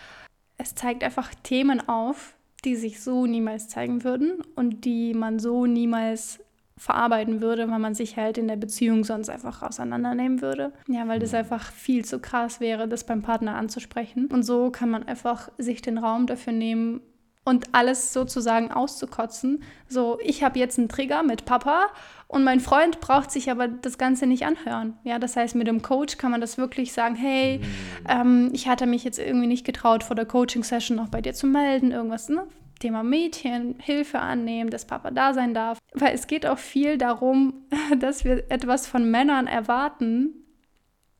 [0.58, 5.65] Es zeigt einfach Themen auf, die sich so niemals zeigen würden und die man so
[5.65, 6.39] niemals
[6.78, 10.73] verarbeiten würde, weil man sich halt in der Beziehung sonst einfach auseinandernehmen würde.
[10.88, 11.39] Ja, weil das mhm.
[11.39, 14.28] einfach viel zu krass wäre, das beim Partner anzusprechen.
[14.28, 17.02] Und so kann man einfach sich den Raum dafür nehmen
[17.46, 19.64] und alles sozusagen auszukotzen.
[19.88, 21.88] So, ich habe jetzt einen Trigger mit Papa
[22.28, 24.98] und mein Freund braucht sich aber das Ganze nicht anhören.
[25.04, 27.60] Ja, das heißt, mit dem Coach kann man das wirklich sagen, hey,
[28.08, 31.48] ähm, ich hatte mich jetzt irgendwie nicht getraut, vor der Coaching-Session noch bei dir zu
[31.48, 32.48] melden, irgendwas, ne?
[32.80, 35.78] Thema Mädchen, Hilfe annehmen, dass Papa da sein darf.
[35.94, 37.66] Weil es geht auch viel darum,
[38.00, 40.34] dass wir etwas von Männern erwarten.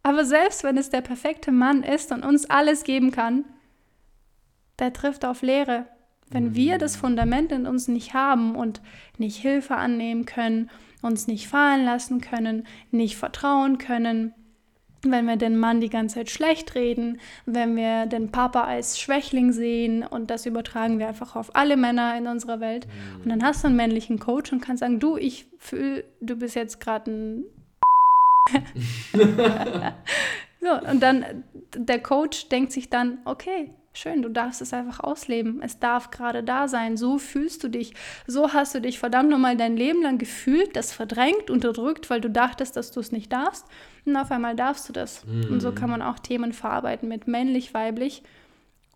[0.02, 3.46] Aber selbst wenn es der perfekte Mann ist und uns alles geben kann,
[4.80, 5.86] der trifft auf Leere.
[6.34, 8.82] Wenn wir das Fundament in uns nicht haben und
[9.20, 10.72] nicht Hilfe annehmen können,
[11.04, 14.34] uns nicht fallen lassen können, nicht vertrauen können,
[15.04, 19.52] wenn wir den Mann die ganze Zeit schlecht reden, wenn wir den Papa als Schwächling
[19.52, 22.88] sehen und das übertragen wir einfach auf alle Männer in unserer Welt.
[23.24, 26.56] Und dann hast du einen männlichen Coach und kannst sagen, du, ich fühle, du bist
[26.56, 27.44] jetzt gerade ein...
[30.62, 31.44] so, und dann
[31.76, 35.62] der Coach denkt sich dann, okay, Schön, du darfst es einfach ausleben.
[35.62, 36.98] Es darf gerade da sein.
[36.98, 37.94] So fühlst du dich.
[38.26, 42.30] So hast du dich verdammt nochmal dein Leben lang gefühlt, das verdrängt, unterdrückt, weil du
[42.30, 43.68] dachtest, dass du es nicht darfst.
[44.06, 45.24] Und auf einmal darfst du das.
[45.26, 45.54] Mhm.
[45.54, 48.24] Und so kann man auch Themen verarbeiten mit männlich, weiblich.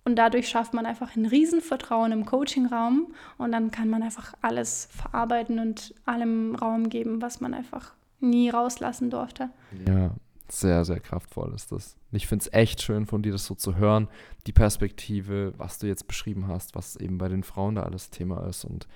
[0.04, 3.14] Und dadurch schafft man einfach ein Riesenvertrauen im Coachingraum.
[3.38, 8.50] Und dann kann man einfach alles verarbeiten und allem Raum geben, was man einfach nie
[8.50, 9.50] rauslassen durfte.
[9.86, 10.12] Ja,
[10.52, 11.98] sehr, sehr kraftvoll ist das.
[12.12, 14.08] Ich finde es echt schön von dir, das so zu hören,
[14.46, 18.46] die Perspektive, was du jetzt beschrieben hast, was eben bei den Frauen da alles Thema
[18.48, 18.88] ist und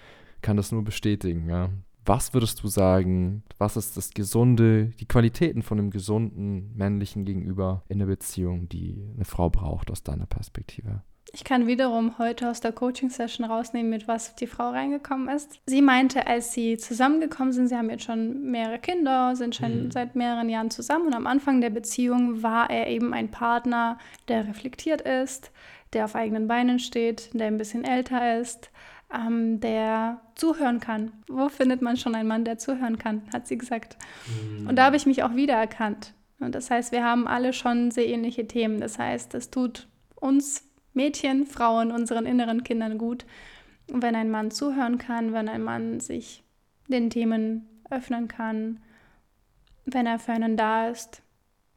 [0.42, 1.70] kann das nur bestätigen, ja.
[2.04, 7.84] Was würdest du sagen, was ist das Gesunde, die Qualitäten von einem gesunden männlichen Gegenüber
[7.90, 11.04] in der Beziehung, die eine Frau braucht aus deiner Perspektive?
[11.34, 15.60] Ich kann wiederum heute aus der Coaching-Session rausnehmen, mit was die Frau reingekommen ist.
[15.66, 19.92] Sie meinte, als sie zusammengekommen sind, sie haben jetzt schon mehrere Kinder, sind schon mhm.
[19.92, 24.48] seit mehreren Jahren zusammen und am Anfang der Beziehung war er eben ein Partner, der
[24.48, 25.52] reflektiert ist,
[25.94, 28.70] der auf eigenen Beinen steht, der ein bisschen älter ist,
[29.14, 31.14] ähm, der zuhören kann.
[31.28, 33.98] Wo findet man schon einen Mann, der zuhören kann, hat sie gesagt.
[34.28, 34.68] Mhm.
[34.68, 36.14] Und da habe ich mich auch wiedererkannt.
[36.40, 38.82] Und das heißt, wir haben alle schon sehr ähnliche Themen.
[38.82, 43.26] Das heißt, es tut uns Mädchen, Frauen, unseren inneren Kindern gut,
[43.88, 46.44] wenn ein Mann zuhören kann, wenn ein Mann sich
[46.88, 48.80] den Themen öffnen kann,
[49.86, 51.22] wenn er für einen da ist.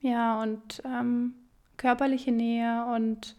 [0.01, 1.35] Ja, und ähm,
[1.77, 3.37] körperliche Nähe und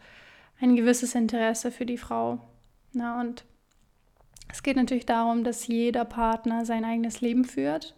[0.60, 2.40] ein gewisses Interesse für die Frau.
[2.92, 3.44] Na, und
[4.48, 7.94] es geht natürlich darum, dass jeder Partner sein eigenes Leben führt,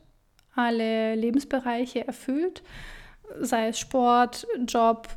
[0.55, 2.63] alle Lebensbereiche erfüllt,
[3.41, 5.09] sei es Sport, Job,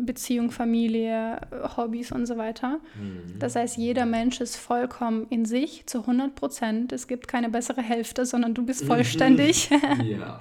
[0.00, 1.40] Beziehung, Familie,
[1.76, 2.80] Hobbys und so weiter.
[2.94, 3.38] Mhm.
[3.38, 6.92] Das heißt, jeder Mensch ist vollkommen in sich zu 100 Prozent.
[6.92, 9.70] Es gibt keine bessere Hälfte, sondern du bist vollständig.
[10.04, 10.40] ja.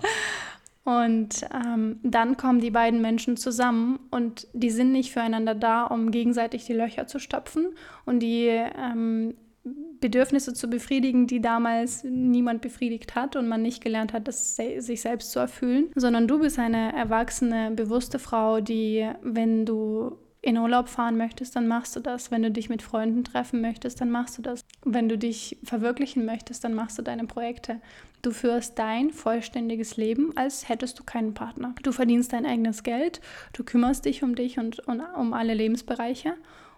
[0.83, 6.09] Und ähm, dann kommen die beiden Menschen zusammen und die sind nicht füreinander da, um
[6.09, 7.67] gegenseitig die Löcher zu stopfen
[8.05, 14.13] und die ähm, Bedürfnisse zu befriedigen, die damals niemand befriedigt hat und man nicht gelernt
[14.13, 19.65] hat, das sich selbst zu erfüllen, sondern du bist eine erwachsene, bewusste Frau, die, wenn
[19.65, 22.31] du in Urlaub fahren möchtest, dann machst du das.
[22.31, 24.61] Wenn du dich mit Freunden treffen möchtest, dann machst du das.
[24.85, 27.81] Wenn du dich verwirklichen möchtest, dann machst du deine Projekte.
[28.21, 31.75] Du führst dein vollständiges Leben, als hättest du keinen Partner.
[31.83, 33.19] Du verdienst dein eigenes Geld,
[33.53, 36.35] du kümmerst dich um dich und, und um alle Lebensbereiche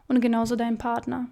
[0.07, 1.27] und genauso dein Partner.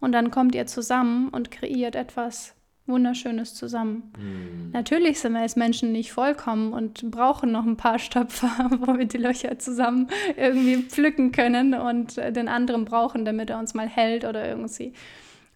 [0.00, 2.54] Und dann kommt ihr zusammen und kreiert etwas
[2.86, 4.12] Wunderschönes zusammen.
[4.18, 4.70] Mhm.
[4.72, 9.06] Natürlich sind wir als Menschen nicht vollkommen und brauchen noch ein paar Stöpfer, wo wir
[9.06, 14.24] die Löcher zusammen irgendwie pflücken können und den anderen brauchen, damit er uns mal hält
[14.24, 14.92] oder irgendwie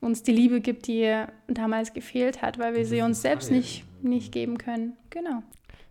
[0.00, 4.32] uns die Liebe gibt, die damals gefehlt hat, weil wir sie uns selbst nicht, nicht
[4.32, 4.94] geben können.
[5.10, 5.42] Genau.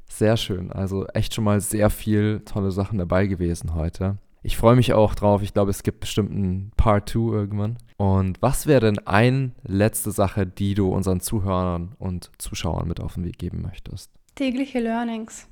[0.08, 0.72] Sehr schön.
[0.72, 4.18] Also echt schon mal sehr viel tolle Sachen dabei gewesen heute.
[4.44, 5.42] Ich freue mich auch drauf.
[5.42, 7.78] Ich glaube, es gibt bestimmt ein Part 2 irgendwann.
[7.98, 13.14] Und was wäre denn eine letzte Sache, die du unseren Zuhörern und Zuschauern mit auf
[13.14, 14.12] den Weg geben möchtest?
[14.36, 15.48] tägliche Learnings.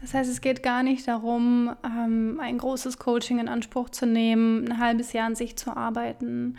[0.00, 4.66] Das heißt, es geht gar nicht darum, ähm, ein großes Coaching in Anspruch zu nehmen,
[4.66, 6.56] ein halbes Jahr an sich zu arbeiten,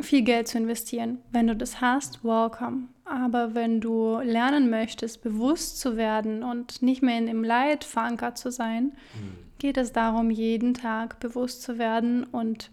[0.00, 1.18] viel Geld zu investieren.
[1.30, 2.88] Wenn du das hast, welcome.
[3.04, 8.38] Aber wenn du lernen möchtest, bewusst zu werden und nicht mehr in dem Leid verankert
[8.38, 9.43] zu sein, mhm.
[9.64, 12.70] Geht es darum, jeden Tag bewusst zu werden und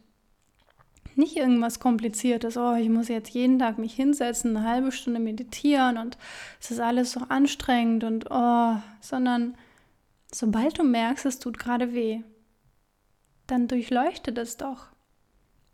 [1.15, 5.97] nicht irgendwas Kompliziertes, oh, ich muss jetzt jeden Tag mich hinsetzen, eine halbe Stunde meditieren
[5.97, 6.17] und
[6.59, 9.55] es ist alles so anstrengend und oh, sondern
[10.33, 12.23] sobald du merkst, es tut gerade weh,
[13.47, 14.87] dann durchleuchte das doch.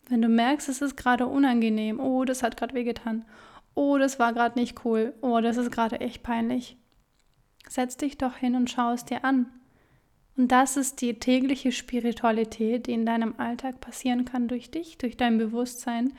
[0.07, 3.25] Wenn du merkst, es ist gerade unangenehm, oh, das hat gerade wehgetan,
[3.73, 6.77] oh, das war gerade nicht cool, oh, das ist gerade echt peinlich.
[7.67, 9.47] Setz dich doch hin und schau es dir an.
[10.37, 15.17] Und das ist die tägliche Spiritualität, die in deinem Alltag passieren kann durch dich, durch
[15.17, 16.13] dein Bewusstsein,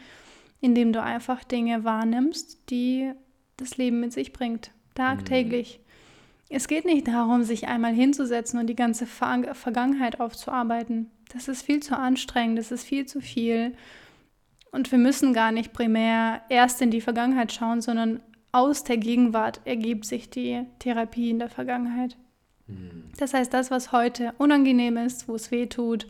[0.61, 3.12] indem du einfach Dinge wahrnimmst, die
[3.57, 5.78] das Leben mit sich bringt, tagtäglich.
[5.78, 6.57] Mhm.
[6.57, 11.11] Es geht nicht darum, sich einmal hinzusetzen und die ganze Ver Vergangenheit aufzuarbeiten.
[11.33, 13.74] Das ist viel zu anstrengend, das ist viel zu viel.
[14.72, 19.61] Und wir müssen gar nicht primär erst in die Vergangenheit schauen, sondern aus der Gegenwart
[19.64, 22.16] ergibt sich die Therapie in der Vergangenheit.
[22.68, 23.04] Mhm.
[23.18, 26.07] Das heißt, das, was heute unangenehm ist, wo es weh tut,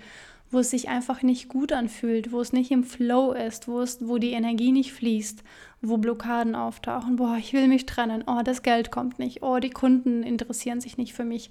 [0.50, 4.06] wo es sich einfach nicht gut anfühlt, wo es nicht im Flow ist, wo, es,
[4.06, 5.42] wo die Energie nicht fließt,
[5.82, 9.70] wo Blockaden auftauchen, boah, ich will mich trennen, oh, das Geld kommt nicht, oh, die
[9.70, 11.50] Kunden interessieren sich nicht für mich.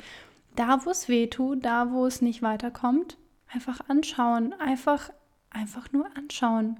[0.55, 3.17] Da, wo es weh tut, da, wo es nicht weiterkommt,
[3.47, 5.11] einfach anschauen, einfach,
[5.51, 6.79] einfach nur anschauen.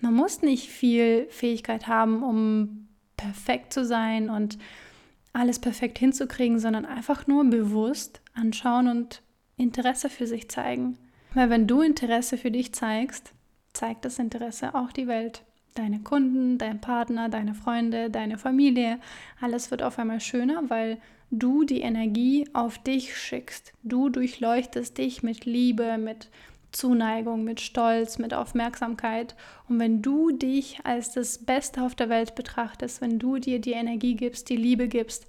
[0.00, 4.58] Man muss nicht viel Fähigkeit haben, um perfekt zu sein und
[5.34, 9.22] alles perfekt hinzukriegen, sondern einfach nur bewusst anschauen und
[9.56, 10.96] Interesse für sich zeigen.
[11.34, 13.32] Weil wenn du Interesse für dich zeigst,
[13.72, 15.42] zeigt das Interesse auch die Welt.
[15.74, 19.00] Deine Kunden, dein Partner, deine Freunde, deine Familie,
[19.40, 20.98] alles wird auf einmal schöner, weil
[21.32, 23.72] du die Energie auf dich schickst.
[23.82, 26.28] Du durchleuchtest dich mit Liebe, mit
[26.74, 29.34] Zuneigung, mit Stolz, mit Aufmerksamkeit.
[29.68, 33.72] Und wenn du dich als das Beste auf der Welt betrachtest, wenn du dir die
[33.72, 35.26] Energie gibst, die Liebe gibst,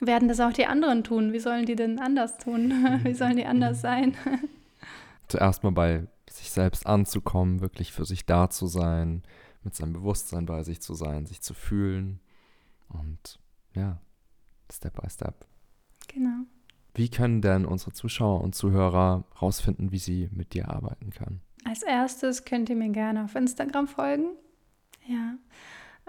[0.00, 1.32] werden das auch die anderen tun.
[1.32, 2.70] Wie sollen die denn anders tun?
[3.02, 4.16] Wie sollen die anders sein?
[5.28, 9.22] Zuerst mal bei sich selbst anzukommen, wirklich für sich da zu sein,
[9.64, 12.20] mit seinem Bewusstsein bei sich zu sein, sich zu fühlen
[12.88, 13.38] und
[13.74, 14.00] ja,
[14.72, 15.46] Step by Step.
[16.06, 16.44] Genau.
[16.98, 21.40] Wie können denn unsere Zuschauer und Zuhörer herausfinden, wie sie mit dir arbeiten können?
[21.64, 24.30] Als erstes könnt ihr mir gerne auf Instagram folgen.
[25.06, 25.34] Ja.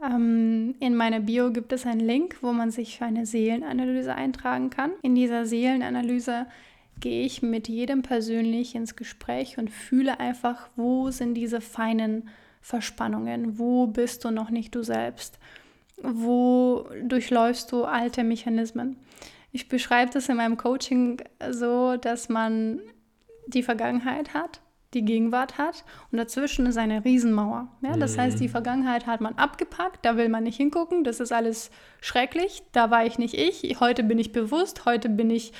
[0.03, 4.71] Ähm, in meiner Bio gibt es einen Link, wo man sich für eine Seelenanalyse eintragen
[4.71, 4.89] kann.
[5.03, 6.47] In dieser Seelenanalyse
[6.99, 12.29] gehe ich mit jedem persönlich ins Gespräch und fühle einfach, wo sind diese feinen
[12.61, 15.37] Verspannungen, wo bist du noch nicht du selbst,
[16.01, 18.97] wo durchläufst du alte Mechanismen.
[19.51, 22.81] Ich beschreibe das in meinem Coaching so, dass man
[23.47, 24.61] die Vergangenheit hat,
[24.93, 27.67] die Gegenwart hat und dazwischen ist eine Riesenmauer.
[27.81, 28.21] Ja, das mhm.
[28.21, 28.51] heißt, die mhm.
[28.51, 33.05] Vergangenheit hat man abgepackt, da will man nicht hingucken, das ist alles schrecklich, da war
[33.05, 35.53] ich nicht ich, heute bin ich bewusst, heute bin ich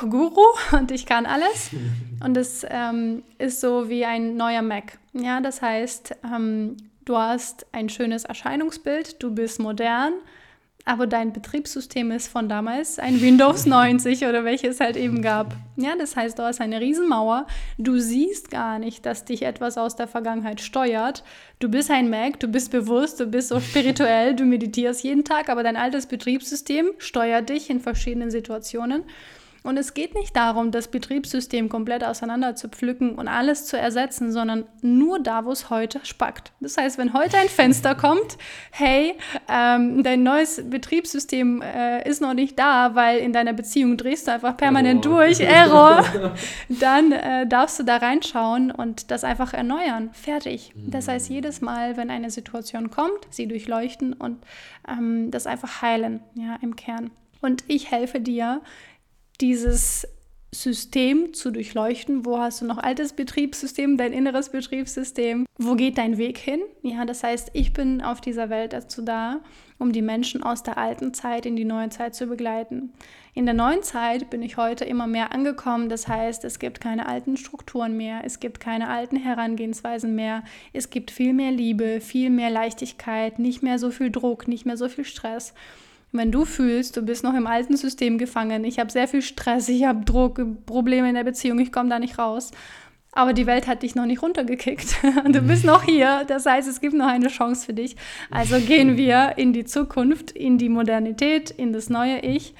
[0.00, 1.70] Guru und ich kann alles.
[2.24, 4.98] Und es ähm, ist so wie ein neuer Mac.
[5.12, 10.14] Ja, das heißt, ähm, du hast ein schönes Erscheinungsbild, du bist modern,
[10.88, 15.54] aber dein Betriebssystem ist von damals ein Windows 90 oder welches halt eben gab.
[15.76, 17.46] Ja, das heißt, du hast eine Riesenmauer.
[17.76, 21.24] Du siehst gar nicht, dass dich etwas aus der Vergangenheit steuert.
[21.58, 25.50] Du bist ein Mac, du bist bewusst, du bist so spirituell, du meditierst jeden Tag,
[25.50, 29.04] aber dein altes Betriebssystem steuert dich in verschiedenen Situationen.
[29.68, 34.32] Und es geht nicht darum, das Betriebssystem komplett auseinander zu pflücken und alles zu ersetzen,
[34.32, 36.52] sondern nur da, wo es heute spackt.
[36.60, 38.38] Das heißt, wenn heute ein Fenster kommt,
[38.70, 39.14] hey,
[39.46, 44.32] ähm, dein neues Betriebssystem äh, ist noch nicht da, weil in deiner Beziehung drehst du
[44.32, 45.18] einfach permanent Error.
[45.18, 46.04] durch, Error,
[46.70, 50.08] dann äh, darfst du da reinschauen und das einfach erneuern.
[50.14, 50.72] Fertig.
[50.76, 54.38] Das heißt, jedes Mal, wenn eine Situation kommt, sie durchleuchten und
[54.88, 57.10] ähm, das einfach heilen, ja, im Kern.
[57.40, 58.60] Und ich helfe dir,
[59.40, 60.06] dieses
[60.50, 62.24] System zu durchleuchten.
[62.24, 65.44] Wo hast du noch altes Betriebssystem, dein inneres Betriebssystem?
[65.58, 66.60] Wo geht dein Weg hin?
[66.82, 69.40] Ja, das heißt, ich bin auf dieser Welt dazu da,
[69.78, 72.94] um die Menschen aus der alten Zeit in die neue Zeit zu begleiten.
[73.34, 75.90] In der neuen Zeit bin ich heute immer mehr angekommen.
[75.90, 80.88] Das heißt, es gibt keine alten Strukturen mehr, es gibt keine alten Herangehensweisen mehr, es
[80.88, 84.88] gibt viel mehr Liebe, viel mehr Leichtigkeit, nicht mehr so viel Druck, nicht mehr so
[84.88, 85.52] viel Stress.
[86.12, 89.68] Wenn du fühlst, du bist noch im alten System gefangen, ich habe sehr viel Stress,
[89.68, 92.50] ich habe Druck, Probleme in der Beziehung, ich komme da nicht raus,
[93.12, 94.96] Aber die Welt hat dich noch nicht runtergekickt.
[95.26, 96.24] Du bist noch hier.
[96.28, 97.96] Das heißt, es gibt noch eine Chance für dich.
[98.30, 102.54] Also gehen wir in die Zukunft, in die Modernität, in das neue Ich.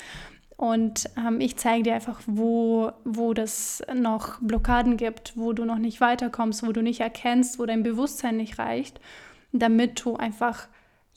[0.56, 5.78] Und ähm, ich zeige dir einfach, wo, wo das noch Blockaden gibt, wo du noch
[5.78, 9.00] nicht weiterkommst, wo du nicht erkennst, wo dein Bewusstsein nicht reicht,
[9.52, 10.66] damit du einfach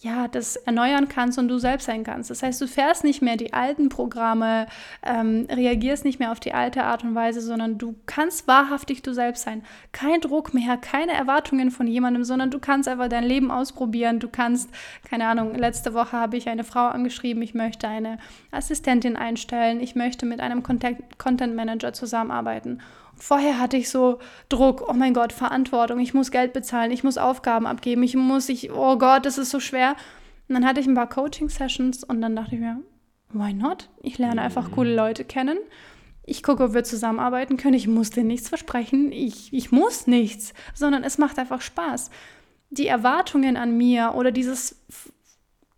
[0.04, 2.32] ja, das erneuern kannst und du selbst sein kannst.
[2.32, 4.66] Das heißt, du fährst nicht mehr die alten Programme,
[5.04, 9.14] ähm, reagierst nicht mehr auf die alte Art und Weise, sondern du kannst wahrhaftig du
[9.14, 9.62] selbst sein.
[9.92, 14.20] Kein Druck mehr, keine Erwartungen von jemandem, sondern du kannst einfach dein Leben ausprobieren.
[14.20, 14.72] Du kannst,
[15.08, 18.18] keine Ahnung, letzte Woche habe ich eine Frau angeschrieben, ich möchte eine
[18.50, 22.82] Assistentin einstellen, ich möchte mit einem Content Manager zusammenarbeiten.
[23.22, 24.18] Vorher hatte ich so
[24.50, 28.50] Druck, oh mein Gott, Verantwortung, ich muss Geld bezahlen, ich muss Aufgaben abgeben, ich muss,
[28.50, 29.96] ich, oh Gott, das ist so schwer.
[30.48, 32.82] Und dann hatte ich ein paar Coaching-Sessions und dann dachte ich mir,
[33.30, 33.90] why not?
[34.02, 34.72] Ich lerne einfach mhm.
[34.72, 35.60] coole Leute kennen.
[36.26, 37.76] Ich gucke, ob wir zusammenarbeiten können.
[37.76, 39.12] Ich muss dir nichts versprechen.
[39.12, 42.10] Ich, ich muss nichts, sondern es macht einfach Spaß.
[42.72, 44.84] Die Erwartungen an mir oder dieses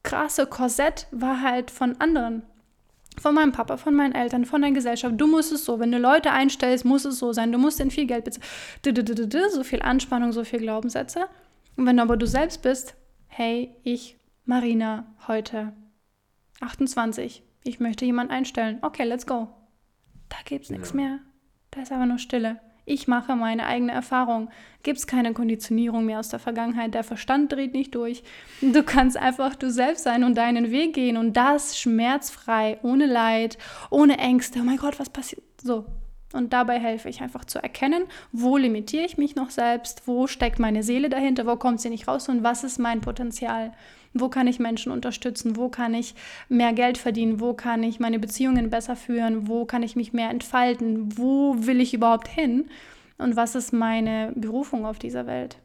[0.02, 2.44] krasse Korsett war halt von anderen.
[3.22, 5.16] Von meinem Papa, von meinen Eltern, von der Gesellschaft.
[5.18, 5.80] Du musst es so.
[5.80, 7.52] Wenn du Leute einstellst, muss es so sein.
[7.52, 8.46] Du musst ihnen viel Geld bezahlen.
[9.52, 11.28] So viel Anspannung, so viel Glaubenssätze.
[11.76, 12.96] Und wenn aber du selbst bist,
[13.28, 15.74] hey, ich, Marina, heute
[16.60, 18.80] 28, ich möchte jemanden einstellen.
[18.82, 19.50] Okay, let's go.
[20.30, 20.96] Da gibt's nichts ja.
[20.96, 21.20] mehr.
[21.72, 22.60] Da ist aber nur Stille.
[22.86, 24.50] Ich mache meine eigene Erfahrung.
[24.84, 26.94] Gibt es keine Konditionierung mehr aus der Vergangenheit.
[26.94, 28.24] Der Verstand dreht nicht durch.
[28.62, 33.58] Du kannst einfach du selbst sein und deinen Weg gehen und das schmerzfrei, ohne Leid,
[33.90, 34.60] ohne Ängste.
[34.60, 35.44] Oh mein Gott, was passiert?
[35.62, 35.86] So.
[36.34, 40.58] Und dabei helfe ich einfach zu erkennen, wo limitiere ich mich noch selbst, wo steckt
[40.58, 43.72] meine Seele dahinter, wo kommt sie nicht raus und was ist mein Potenzial.
[44.14, 45.56] Wo kann ich Menschen unterstützen?
[45.56, 46.16] Wo kann ich
[46.50, 47.40] mehr Geld verdienen?
[47.40, 49.48] Wo kann ich meine Beziehungen besser führen?
[49.48, 51.18] Wo kann ich mich mehr entfalten?
[51.18, 52.70] Wo will ich überhaupt hin?
[53.18, 55.58] Und was ist meine Berufung auf dieser Welt?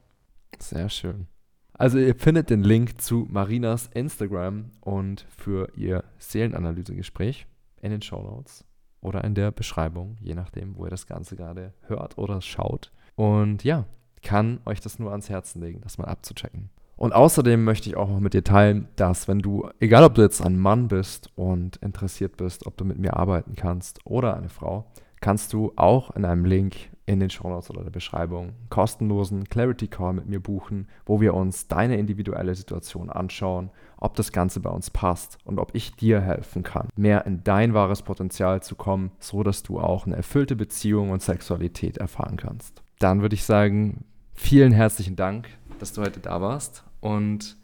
[0.58, 1.26] Sehr schön.
[1.74, 7.46] Also ihr findet den Link zu Marinas Instagram und für ihr Seelenanalysegespräch
[7.80, 8.64] in den Show Notes
[9.00, 12.90] oder in der Beschreibung, je nachdem, wo ihr das Ganze gerade hört oder schaut.
[13.14, 13.86] Und ja,
[14.22, 16.70] kann euch das nur ans Herzen legen, das mal abzuchecken.
[16.98, 20.22] Und außerdem möchte ich auch noch mit dir teilen, dass wenn du, egal ob du
[20.22, 24.48] jetzt ein Mann bist und interessiert bist, ob du mit mir arbeiten kannst oder eine
[24.48, 24.84] Frau,
[25.20, 26.74] kannst du auch in einem Link
[27.06, 31.34] in den Show Notes oder der Beschreibung kostenlosen Clarity Call mit mir buchen, wo wir
[31.34, 36.20] uns deine individuelle Situation anschauen, ob das Ganze bei uns passt und ob ich dir
[36.20, 40.56] helfen kann, mehr in dein wahres Potenzial zu kommen, so dass du auch eine erfüllte
[40.56, 42.82] Beziehung und Sexualität erfahren kannst.
[42.98, 47.56] Dann würde ich sagen, vielen herzlichen Dank, dass du heute da warst und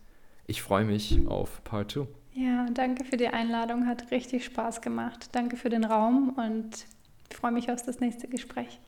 [0.47, 2.07] ich freue mich auf Part 2.
[2.35, 3.87] Ja, danke für die Einladung.
[3.87, 5.29] Hat richtig Spaß gemacht.
[5.33, 6.87] Danke für den Raum und
[7.33, 8.81] freue mich auf das nächste Gespräch.